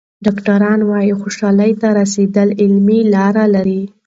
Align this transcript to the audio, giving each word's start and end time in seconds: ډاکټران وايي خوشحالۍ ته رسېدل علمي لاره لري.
ډاکټران 0.25 0.79
وايي 0.89 1.13
خوشحالۍ 1.21 1.71
ته 1.81 1.87
رسېدل 1.99 2.49
علمي 2.61 2.99
لاره 3.13 3.45
لري. 3.55 3.81